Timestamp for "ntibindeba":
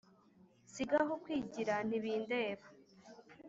1.87-2.65